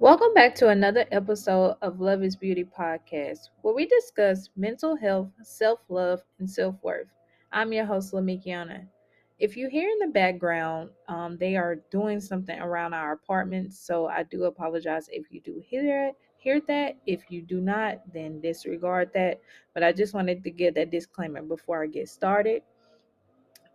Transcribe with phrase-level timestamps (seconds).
[0.00, 5.28] Welcome back to another episode of Love is Beauty podcast, where we discuss mental health,
[5.42, 7.08] self love, and self worth.
[7.50, 8.86] I'm your host, Lamekkiona.
[9.40, 14.06] If you hear in the background, um, they are doing something around our apartment, so
[14.06, 16.14] I do apologize if you do hear it.
[16.36, 16.96] Hear that.
[17.04, 19.40] If you do not, then disregard that.
[19.74, 22.62] But I just wanted to give that disclaimer before I get started.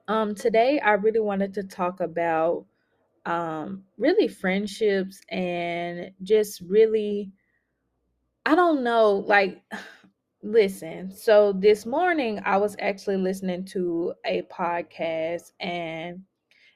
[0.08, 2.66] Um, today, I really wanted to talk about
[3.26, 7.32] um, really friendships and just really,
[8.46, 9.62] I don't know, like,
[10.44, 11.12] listen.
[11.12, 16.22] So this morning, I was actually listening to a podcast and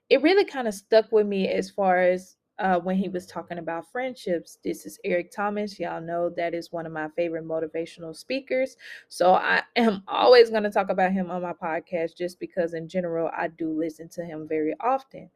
[0.10, 3.60] it really kind of stuck with me as far as uh, when he was talking
[3.60, 4.58] about friendships.
[4.64, 5.80] This is Eric Thomas.
[5.80, 8.78] Y'all know that is one of my favorite motivational speakers.
[9.10, 12.88] So I am always going to talk about him on my podcast just because, in
[12.88, 15.30] general, I do listen to him very often.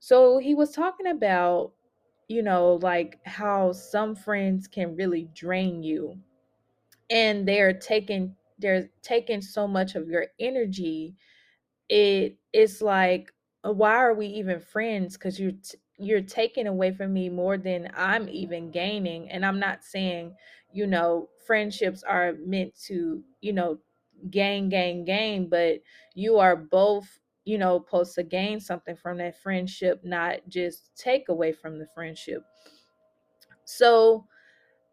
[0.00, 1.74] So he was talking about,
[2.28, 6.20] you know, like how some friends can really drain you
[7.10, 11.16] and they're taking they're taking so much of your energy.
[11.88, 13.32] It it's like
[13.64, 17.58] uh, why are we even friends cuz you're t- you're taking away from me more
[17.58, 20.36] than I'm even gaining and I'm not saying,
[20.72, 23.80] you know, friendships are meant to, you know,
[24.30, 25.80] gain gain gain, but
[26.14, 27.20] you are both
[27.50, 31.86] you know, supposed to gain something from that friendship, not just take away from the
[31.92, 32.44] friendship.
[33.64, 34.24] So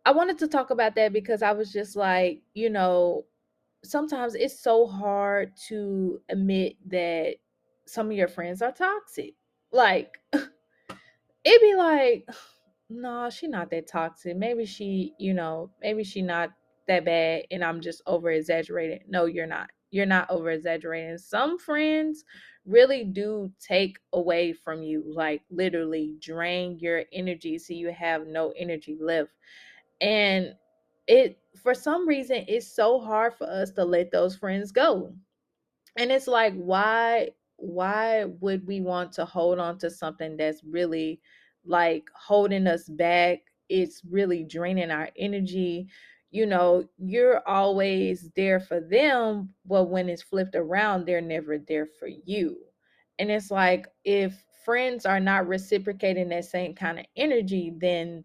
[0.03, 3.25] I wanted to talk about that because I was just like, you know,
[3.83, 7.36] sometimes it's so hard to admit that
[7.86, 9.36] some of your friends are toxic.
[9.71, 12.27] Like, it'd be like,
[12.89, 14.36] no, she not that toxic.
[14.36, 16.53] Maybe she, you know, maybe she not
[16.88, 19.02] that bad and I'm just over exaggerating.
[19.07, 19.69] No, you're not.
[19.91, 21.17] You're not over exaggerating.
[21.17, 22.25] Some friends
[22.66, 28.53] really do take away from you, like literally drain your energy so you have no
[28.58, 29.31] energy left.
[30.02, 30.55] And
[31.08, 35.13] it for some reason it's so hard for us to let those friends go
[35.97, 41.20] and it's like why why would we want to hold on to something that's really
[41.65, 43.39] like holding us back
[43.70, 45.87] it's really draining our energy
[46.37, 51.87] you know you're always there for them but when it's flipped around they're never there
[51.87, 52.58] for you
[53.20, 58.23] and it's like if friends are not reciprocating that same kind of energy then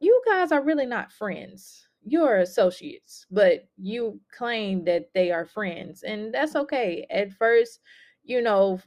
[0.00, 1.88] you guys are really not friends.
[2.04, 7.06] You're associates, but you claim that they are friends, and that's okay.
[7.10, 7.80] At first,
[8.22, 8.80] you know,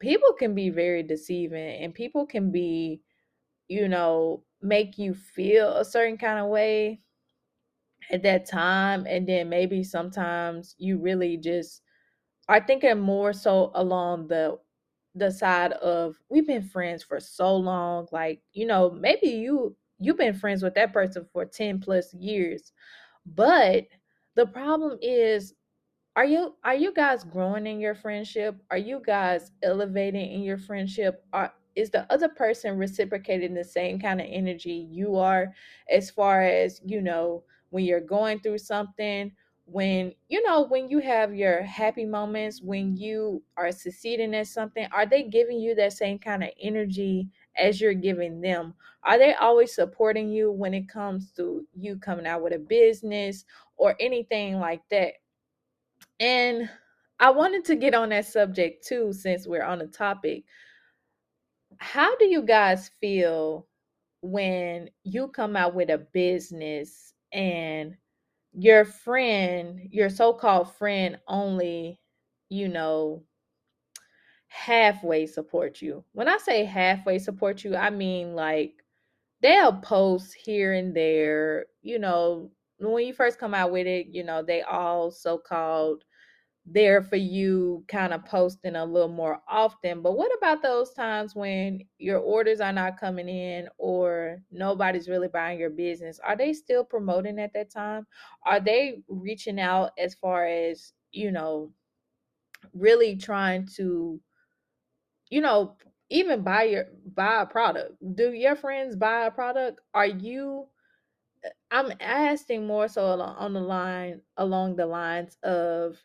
[0.00, 3.00] people can be very deceiving and people can be,
[3.68, 7.00] you know, make you feel a certain kind of way
[8.10, 9.06] at that time.
[9.08, 11.82] And then maybe sometimes you really just
[12.48, 14.58] are thinking more so along the
[15.14, 20.16] the side of we've been friends for so long like you know maybe you you've
[20.18, 22.72] been friends with that person for 10 plus years
[23.26, 23.84] but
[24.34, 25.54] the problem is
[26.16, 30.58] are you are you guys growing in your friendship are you guys elevating in your
[30.58, 35.52] friendship are is the other person reciprocating the same kind of energy you are
[35.90, 37.42] as far as you know
[37.74, 39.32] when you're going through something
[39.66, 44.86] when you know when you have your happy moments when you are succeeding at something
[44.92, 49.34] are they giving you that same kind of energy as you're giving them are they
[49.34, 53.44] always supporting you when it comes to you coming out with a business
[53.76, 55.14] or anything like that
[56.20, 56.68] and
[57.18, 60.44] I wanted to get on that subject too, since we're on the topic.
[61.78, 63.66] How do you guys feel
[64.20, 67.96] when you come out with a business and
[68.52, 72.00] your friend, your so called friend, only,
[72.48, 73.24] you know,
[74.48, 76.04] halfway support you?
[76.12, 78.74] When I say halfway support you, I mean like
[79.42, 84.24] they'll post here and there, you know, when you first come out with it, you
[84.24, 86.04] know, they all so called
[86.66, 90.00] there for you kind of posting a little more often.
[90.02, 95.28] But what about those times when your orders are not coming in or nobody's really
[95.28, 96.18] buying your business?
[96.20, 98.06] Are they still promoting at that time?
[98.46, 101.72] Are they reaching out as far as, you know,
[102.72, 104.20] really trying to,
[105.30, 105.76] you know,
[106.10, 107.94] even buy your buy a product?
[108.14, 109.80] Do your friends buy a product?
[109.94, 110.68] Are you
[111.44, 115.98] eh, I'm asking more so on the line along the lines of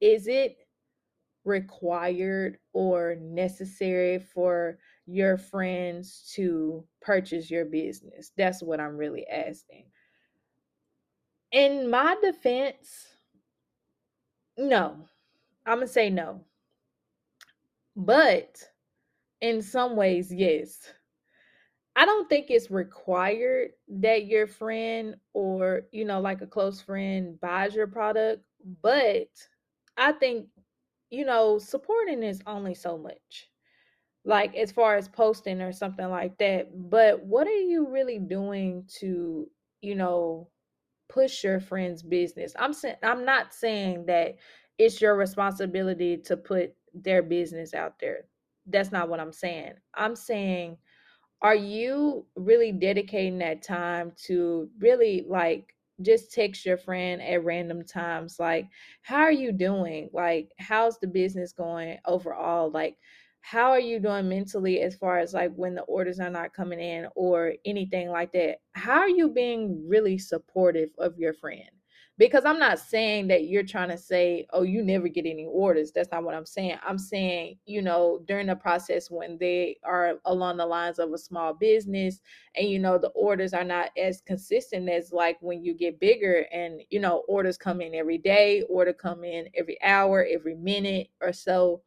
[0.00, 0.56] is it
[1.44, 8.32] required or necessary for your friends to purchase your business?
[8.36, 9.86] That's what I'm really asking.
[11.52, 13.06] In my defense,
[14.58, 14.96] no.
[15.64, 16.44] I'm going to say no.
[17.96, 18.62] But
[19.40, 20.78] in some ways, yes.
[21.94, 27.40] I don't think it's required that your friend or, you know, like a close friend
[27.40, 28.44] buys your product,
[28.82, 29.28] but
[29.96, 30.46] I think,
[31.10, 33.48] you know, supporting is only so much.
[34.24, 36.70] Like as far as posting or something like that.
[36.90, 39.48] But what are you really doing to,
[39.82, 40.48] you know,
[41.08, 42.52] push your friend's business?
[42.58, 44.36] I'm saying I'm not saying that
[44.78, 48.24] it's your responsibility to put their business out there.
[48.66, 49.74] That's not what I'm saying.
[49.94, 50.78] I'm saying
[51.42, 57.84] are you really dedicating that time to really like just text your friend at random
[57.84, 58.66] times like
[59.02, 60.10] how are you doing?
[60.12, 62.70] Like how's the business going overall?
[62.70, 62.96] Like
[63.40, 66.80] how are you doing mentally as far as like when the orders are not coming
[66.80, 68.58] in or anything like that?
[68.72, 71.70] How are you being really supportive of your friend
[72.18, 75.92] because I'm not saying that you're trying to say, oh, you never get any orders.
[75.92, 76.78] That's not what I'm saying.
[76.86, 81.18] I'm saying, you know, during the process when they are along the lines of a
[81.18, 82.20] small business
[82.54, 86.46] and, you know, the orders are not as consistent as like when you get bigger
[86.52, 91.08] and, you know, orders come in every day, order come in every hour, every minute
[91.20, 91.82] or so.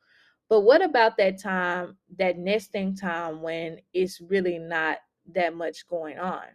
[0.48, 4.98] But what about that time, that nesting time when it's really not
[5.34, 6.46] that much going on?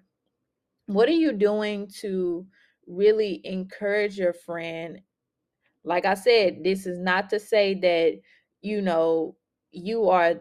[0.86, 2.46] What are you doing to
[2.86, 5.00] really encourage your friend?
[5.84, 8.20] Like I said, this is not to say that,
[8.62, 9.36] you know,
[9.70, 10.34] you are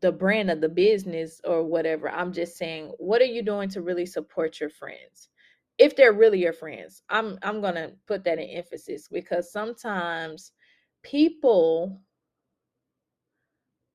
[0.00, 2.10] the brand of the business or whatever.
[2.10, 5.28] I'm just saying, what are you doing to really support your friends?
[5.78, 7.02] If they're really your friends.
[7.10, 10.52] I'm I'm going to put that in emphasis because sometimes
[11.02, 12.00] people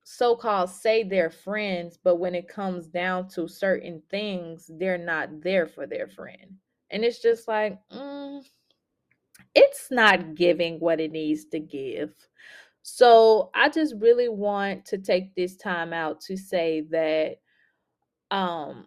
[0.04, 5.66] so-called say they're friends, but when it comes down to certain things, they're not there
[5.68, 6.58] for their friend.
[6.92, 8.44] And it's just like, mm,
[9.56, 12.12] it's not giving what it needs to give.
[12.84, 17.38] So I just really want to take this time out to say that
[18.32, 18.86] um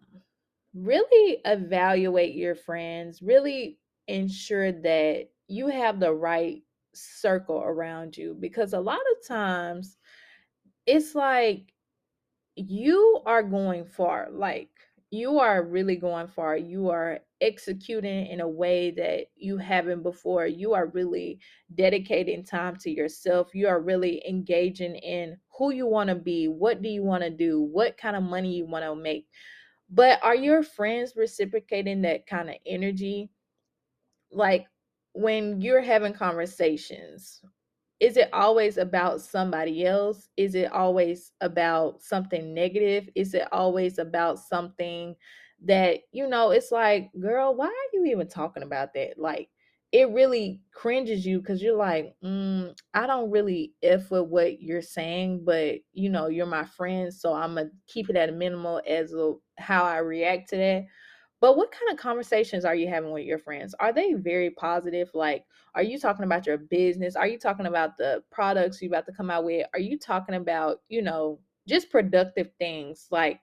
[0.75, 3.79] really evaluate your friends, really
[4.09, 6.63] ensure that you have the right
[6.95, 9.99] circle around you because a lot of times
[10.87, 11.73] it's like
[12.57, 14.29] you are going far.
[14.31, 14.71] Like
[15.15, 16.57] you are really going far.
[16.57, 20.47] You are executing in a way that you haven't before.
[20.47, 21.41] You are really
[21.75, 23.55] dedicating time to yourself.
[23.55, 26.49] You are really engaging in who you want to be.
[26.49, 27.63] What do you want to do?
[27.63, 29.27] What kind of money you want to make?
[29.91, 33.31] But are your friends reciprocating that kind of energy?
[34.33, 34.67] Like
[35.13, 37.41] when you're having conversations
[38.01, 40.29] is it always about somebody else?
[40.37, 43.09] Is it always about something negative?
[43.15, 45.15] Is it always about something
[45.65, 49.19] that, you know, it's like, girl, why are you even talking about that?
[49.19, 49.49] Like,
[49.93, 54.83] it really cringes you because you're like, mm, I don't really if with what you're
[54.83, 58.83] saying, but you know, you're my friend, so I'm gonna keep it at a minimal
[58.89, 60.87] as a, how I react to that.
[61.45, 63.75] But what kind of conversations are you having with your friends?
[63.79, 65.11] Are they very positive?
[65.13, 65.45] Like,
[65.75, 67.17] are you talking about your business?
[67.17, 69.67] Are you talking about the products you're about to come out with?
[69.75, 71.39] Are you talking about, you know,
[71.69, 73.09] just productive things?
[73.11, 73.41] Like,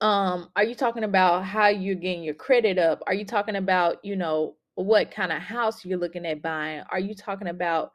[0.00, 3.02] um, are you talking about how you're getting your credit up?
[3.08, 6.84] Are you talking about, you know, what kind of house you're looking at buying?
[6.90, 7.90] Are you talking about,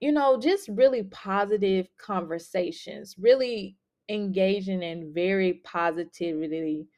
[0.00, 3.76] you know, just really positive conversations, really
[4.08, 6.88] engaging in very positivity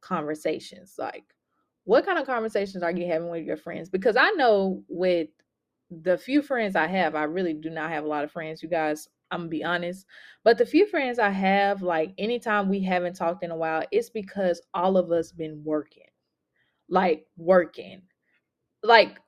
[0.00, 0.94] conversations?
[0.96, 1.24] Like,
[1.84, 3.88] what kind of conversations are you having with your friends?
[3.88, 5.28] Because I know with
[5.90, 8.68] the few friends I have, I really do not have a lot of friends, you
[8.68, 9.08] guys.
[9.32, 10.06] I'm gonna be honest.
[10.42, 14.10] But the few friends I have, like anytime we haven't talked in a while, it's
[14.10, 16.02] because all of us been working.
[16.88, 18.02] Like working.
[18.82, 19.20] Like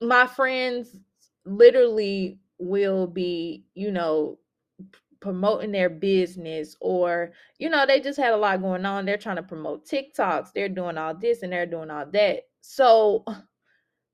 [0.00, 0.96] my friends
[1.44, 4.38] literally will be, you know,
[5.20, 9.04] promoting their business or you know they just had a lot going on.
[9.04, 10.52] They're trying to promote tiktoks.
[10.54, 12.42] They're doing all this and they're doing all that.
[12.60, 13.24] So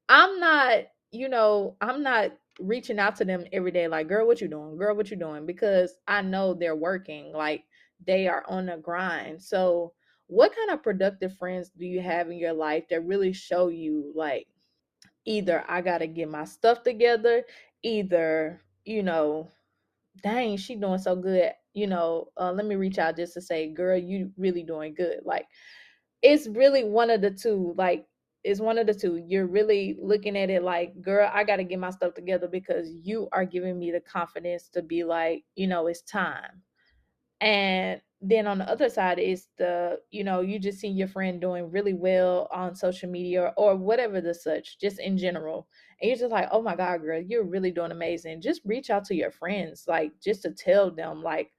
[0.09, 0.81] i'm not
[1.13, 4.77] you know i'm not reaching out to them every day like girl what you doing?
[4.77, 5.47] Girl what you doing?
[5.47, 7.65] because i know they're working like
[8.07, 9.43] they are on a grind.
[9.43, 9.93] So
[10.27, 14.13] what kind of productive friends do you have in your life that really show you
[14.15, 14.47] like
[15.27, 17.45] either i gotta get my stuff together
[17.83, 19.51] either you know
[20.23, 21.53] dang, she doing so good.
[21.73, 25.21] You know, uh, let me reach out just to say, girl, you really doing good.
[25.25, 25.47] Like,
[26.23, 27.75] it's really one of the two.
[27.77, 28.07] Like,
[28.45, 29.17] it's one of the two.
[29.27, 32.89] You're really looking at it like, girl, I got to get my stuff together because
[32.91, 36.63] you are giving me the confidence to be like, you know, it's time.
[37.41, 38.01] And
[38.31, 41.71] then on the other side is the, you know, you just see your friend doing
[41.71, 45.69] really well on social media or whatever the such, just in general.
[46.01, 48.41] And you're just like, oh my God, girl, you're really doing amazing.
[48.43, 51.51] Just reach out to your friends, like just to tell them, like,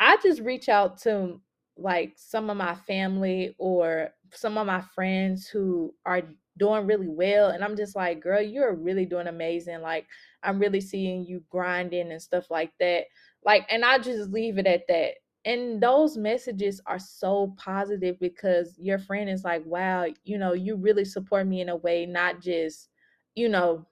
[0.00, 1.40] I just reach out to
[1.76, 6.22] like some of my family or some of my friends who are
[6.58, 10.06] doing really well and I'm just like, "Girl, you're really doing amazing." Like
[10.42, 13.04] I'm really seeing you grinding and stuff like that.
[13.44, 15.14] Like and I just leave it at that.
[15.44, 20.76] And those messages are so positive because your friend is like, "Wow, you know, you
[20.76, 22.90] really support me in a way not just,
[23.34, 23.86] you know,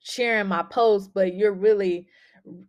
[0.00, 2.08] sharing my post, but you're really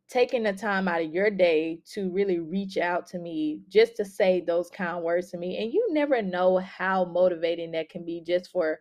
[0.09, 4.05] taking the time out of your day to really reach out to me just to
[4.05, 5.57] say those kind words to me.
[5.57, 8.79] And you never know how motivating that can be just for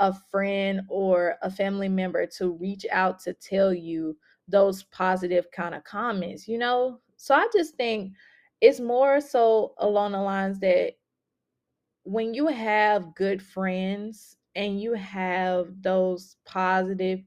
[0.00, 5.74] a friend or a family member to reach out to tell you those positive kind
[5.74, 7.00] of comments, you know?
[7.16, 8.14] So I just think
[8.62, 10.94] it's more so along the lines that
[12.04, 17.20] when you have good friends and you have those positive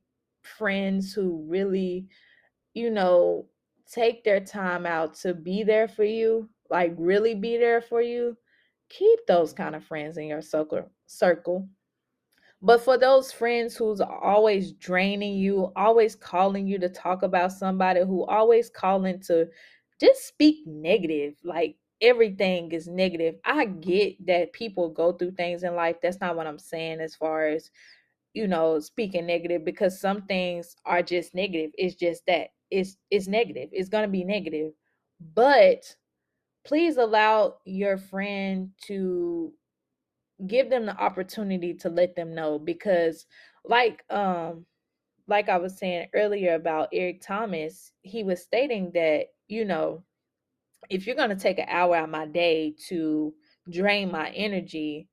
[0.44, 2.08] friends who really
[2.76, 3.48] you know,
[3.92, 8.38] take their time out to be there for you, like really be there for you,
[8.90, 11.68] keep those kind of friends in your circle circle.
[12.62, 18.02] But for those friends who's always draining you, always calling you to talk about somebody
[18.02, 19.48] who always calling to
[20.00, 23.36] just speak negative, like everything is negative.
[23.46, 25.98] I get that people go through things in life.
[26.02, 27.72] That's not what I'm saying as far as
[28.34, 31.72] you know, speaking negative because some things are just negative.
[31.78, 33.70] It's just that it's it's negative.
[33.72, 34.74] It's gonna be negative.
[35.34, 35.96] But
[36.66, 39.54] please allow your friend to
[40.48, 43.26] give them the opportunity to let them know because
[43.64, 44.66] like um
[45.28, 50.04] like I was saying earlier about Eric Thomas, he was stating that, you know,
[50.90, 53.34] if you're gonna take an hour out of my day to
[53.70, 55.10] drain my energy,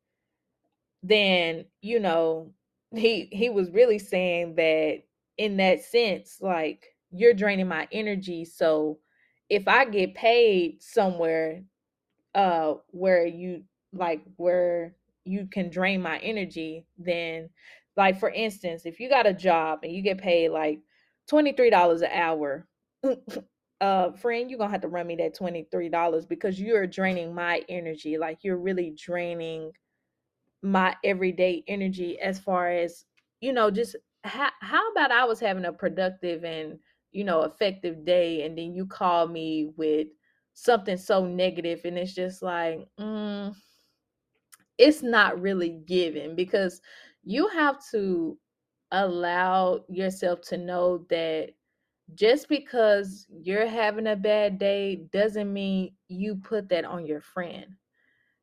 [1.02, 2.52] then you know
[2.94, 5.02] he he was really saying that
[5.38, 8.98] in that sense like you're draining my energy so
[9.48, 11.62] if i get paid somewhere
[12.34, 13.62] uh where you
[13.92, 17.48] like where you can drain my energy then
[17.96, 20.80] like for instance if you got a job and you get paid like
[21.30, 22.66] $23 an hour
[23.82, 28.16] uh friend you're gonna have to run me that $23 because you're draining my energy
[28.16, 29.72] like you're really draining
[30.62, 33.04] my everyday energy as far as
[33.40, 36.78] you know just how, how about i was having a productive and
[37.10, 40.06] you know effective day and then you call me with
[40.54, 43.52] something so negative and it's just like mm,
[44.78, 46.80] it's not really given because
[47.24, 48.38] you have to
[48.92, 51.50] allow yourself to know that
[52.14, 57.76] just because you're having a bad day doesn't mean you put that on your friend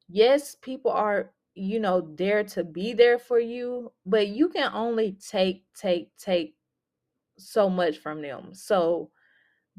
[0.10, 5.14] yes, people are, you know, there to be there for you, but you can only
[5.14, 6.56] take, take, take
[7.38, 8.50] so much from them.
[8.54, 9.12] So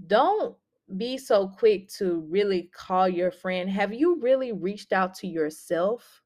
[0.06, 0.56] don't
[0.97, 3.68] be so quick to really call your friend.
[3.68, 6.23] Have you really reached out to yourself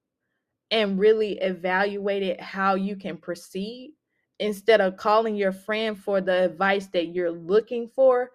[0.71, 3.95] and really evaluated how you can proceed
[4.39, 8.31] instead of calling your friend for the advice that you're looking for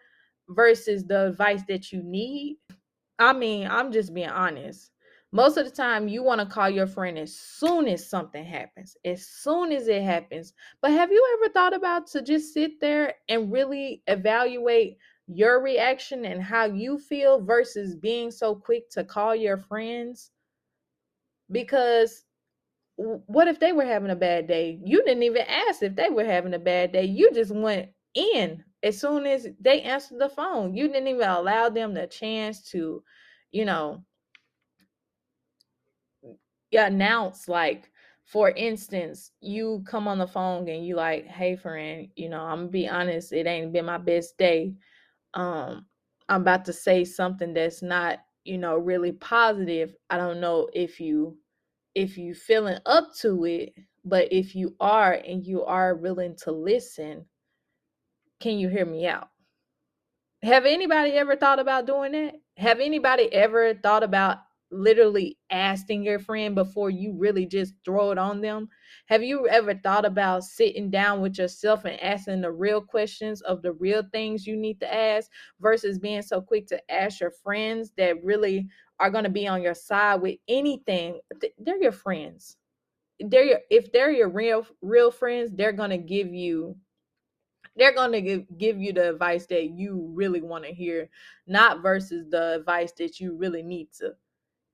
[0.49, 2.57] versus the advice that you need?
[3.19, 4.91] I mean, I'm just being honest.
[5.31, 8.97] Most of the time, you want to call your friend as soon as something happens,
[9.05, 10.53] as soon as it happens.
[10.81, 16.25] But have you ever thought about to just sit there and really evaluate your reaction
[16.25, 20.31] and how you feel versus being so quick to call your friends?
[21.51, 22.25] Because
[22.99, 24.79] what if they were having a bad day?
[24.83, 27.05] You didn't even ask if they were having a bad day.
[27.05, 30.73] You just went in as soon as they answered the phone.
[30.73, 33.01] You didn't even allow them the chance to,
[33.51, 34.03] you know,
[36.73, 37.89] announce like
[38.25, 42.59] for instance, you come on the phone and you like, hey friend, you know, I'm
[42.59, 44.75] gonna be honest, it ain't been my best day.
[45.33, 45.87] Um,
[46.27, 49.95] I'm about to say something that's not, you know, really positive.
[50.11, 51.37] I don't know if you
[51.99, 53.73] if you feeling up to it,
[54.05, 57.25] but if you are and you are willing to listen,
[58.39, 59.27] can you hear me out?
[60.41, 62.35] Have anybody ever thought about doing that?
[62.55, 64.37] Have anybody ever thought about
[64.71, 68.69] literally asking your friend before you really just throw it on them?
[69.07, 73.61] Have you ever thought about sitting down with yourself and asking the real questions of
[73.61, 75.29] the real things you need to ask
[75.59, 79.61] versus being so quick to ask your friends that really are going to be on
[79.61, 81.19] your side with anything?
[81.57, 82.57] They're your friends.
[83.19, 86.75] They're your, if they're your real real friends, they're going to give you
[87.75, 91.09] they're going to give, give you the advice that you really want to hear
[91.47, 94.11] not versus the advice that you really need to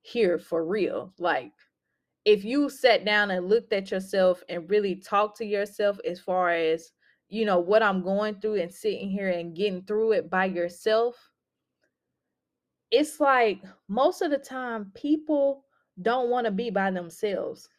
[0.02, 1.52] hear for real like
[2.26, 6.50] if you sat down and looked at yourself and really talked to yourself as far
[6.50, 6.92] as
[7.30, 11.16] you know what i'm going through and sitting here and getting through it by yourself
[12.92, 15.66] it's like most of the time people
[16.02, 17.70] don't want to be by themselves.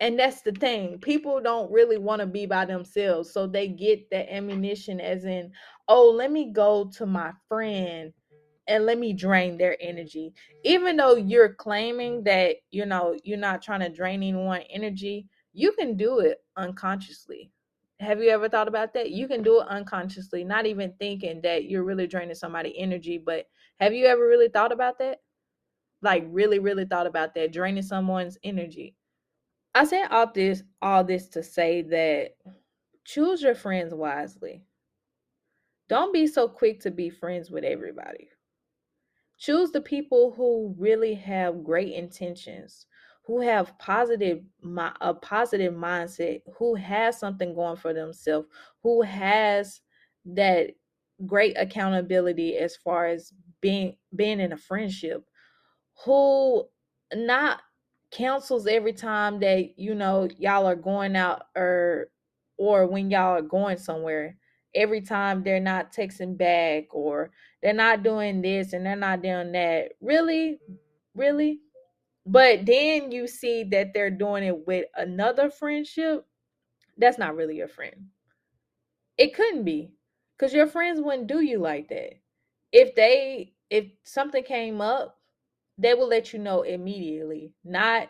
[0.00, 0.98] And that's the thing.
[0.98, 3.32] People don't really want to be by themselves.
[3.32, 5.52] So they get that ammunition as in,
[5.88, 8.12] oh, let me go to my friend
[8.66, 10.32] and let me drain their energy.
[10.64, 15.72] Even though you're claiming that, you know, you're not trying to drain anyone energy, you
[15.72, 17.50] can do it unconsciously.
[18.00, 19.10] Have you ever thought about that?
[19.10, 23.46] You can do it unconsciously, not even thinking that you're really draining somebody energy, but
[23.80, 25.18] have you ever really thought about that?
[26.02, 28.94] Like really really thought about that, draining someone's energy.
[29.74, 32.36] I said all this all this to say that
[33.04, 34.62] choose your friends wisely.
[35.88, 38.28] Don't be so quick to be friends with everybody.
[39.38, 42.86] Choose the people who really have great intentions,
[43.26, 44.42] who have positive
[45.00, 48.48] a positive mindset, who has something going for themselves,
[48.82, 49.80] who has
[50.24, 50.70] that
[51.26, 53.32] great accountability as far as
[53.64, 55.24] being being in a friendship,
[56.04, 56.66] who
[57.14, 57.62] not
[58.10, 62.08] counsels every time that you know y'all are going out or
[62.58, 64.36] or when y'all are going somewhere.
[64.74, 67.30] Every time they're not texting back or
[67.62, 69.92] they're not doing this and they're not doing that.
[70.02, 70.58] Really?
[71.14, 71.60] Really?
[72.26, 76.26] But then you see that they're doing it with another friendship
[76.98, 78.08] that's not really your friend.
[79.16, 79.92] It couldn't be
[80.36, 82.14] because your friends wouldn't do you like that.
[82.72, 85.18] If they if something came up
[85.78, 88.08] they will let you know immediately not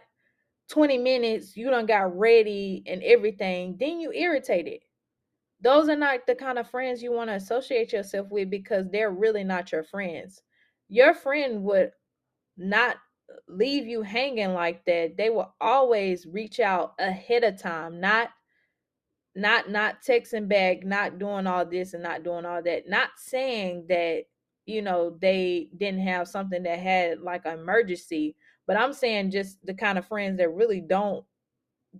[0.71, 4.81] 20 minutes you done got ready and everything then you irritated
[5.65, 9.11] those are not the kind of friends you want to associate yourself with because they're
[9.11, 10.43] really not your friends.
[10.91, 11.91] Your friend would
[12.59, 12.99] not
[13.49, 18.29] leave you hanging like that they will always reach out ahead of time not
[19.35, 23.87] not not texting back not doing all this and not doing all that not saying
[23.89, 24.25] that
[24.66, 28.35] you know they didn't have something that had like an emergency
[28.66, 31.25] but i'm saying just the kind of friends that really don't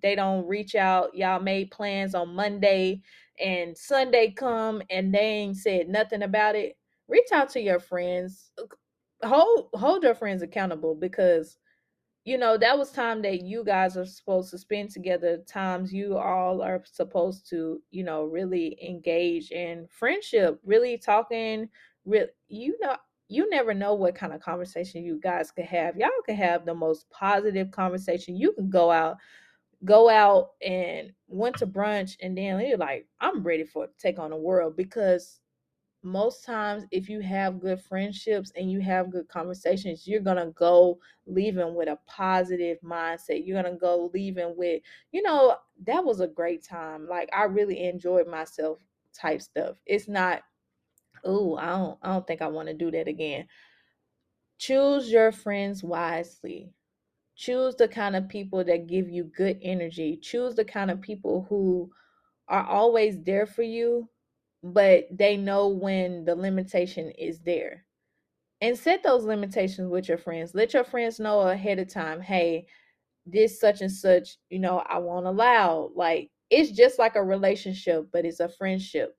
[0.03, 3.01] they don't reach out y'all made plans on monday
[3.41, 6.77] and sunday come and they ain't said nothing about it
[7.09, 11.59] reach out to your friends uh, hold hold your friends accountable because
[12.25, 16.17] you know that was time that you guys are supposed to spend together times you
[16.17, 21.69] all are supposed to you know really engage in friendship really talking
[22.05, 22.97] real you know
[23.29, 25.97] you never know what kind of conversation you guys could have.
[25.97, 28.37] Y'all could have the most positive conversation.
[28.37, 29.17] You can go out
[29.85, 34.31] go out and went to brunch and then you're like i'm ready for take on
[34.31, 35.41] the world because
[36.03, 40.99] most times if you have good friendships and you have good conversations you're to go
[41.27, 43.47] leaving with a positive mindset.
[43.47, 47.09] You're to go leaving with you know that was a great time.
[47.09, 48.79] Like i really enjoyed myself
[49.15, 49.77] type stuff.
[49.87, 50.43] It's not
[51.25, 53.47] oh i don't i don't think i want to do that again
[54.59, 56.73] choose your friends wisely
[57.37, 61.47] choose the kind of people that give you good energy choose the kind of people
[61.49, 61.91] who
[62.49, 64.09] are always there for you
[64.65, 67.85] but they know when the limitation is there.
[68.63, 70.55] And set those limitations with your friends.
[70.55, 72.67] Let your friends know ahead of time, hey,
[73.27, 75.91] this such and such, you know, I won't allow.
[75.95, 79.15] Like it's just like a relationship, but it's a friendship.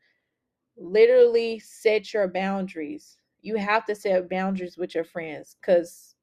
[0.78, 3.18] Literally set your boundaries.
[3.42, 6.16] You have to set boundaries with your friends because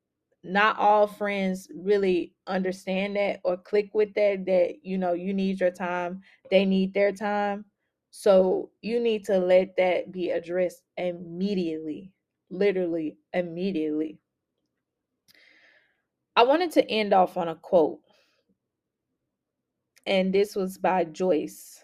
[0.45, 5.61] not all friends really understand that or click with that that you know you need
[5.61, 7.65] your time they need their time
[8.11, 12.13] so you need to let that be addressed immediately,
[12.51, 14.19] literally immediately.
[16.37, 18.01] I wanted to end off on a quote,
[20.07, 21.82] and this was by Joyce.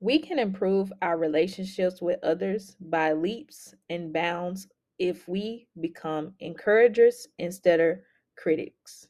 [0.00, 4.66] We can improve our relationships with others by leaps and bounds
[4.98, 7.98] if we become encouragers instead of
[8.36, 9.08] critics.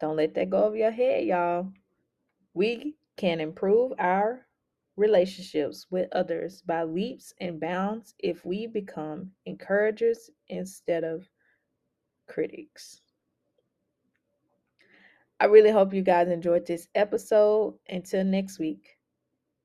[0.00, 1.68] Don't let that go over your head, y'all.
[2.54, 4.46] We can improve our
[4.96, 11.28] relationships with others by leaps and bounds if we become encouragers instead of
[12.26, 13.00] critics.
[15.42, 17.78] I really hope you guys enjoyed this episode.
[17.88, 18.98] Until next week,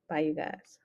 [0.10, 0.80] bye, you guys.